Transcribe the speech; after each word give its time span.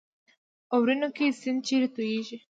اورینوکو 0.75 1.25
سیند 1.39 1.59
چیرې 1.67 1.87
تویږي؟ 1.93 2.37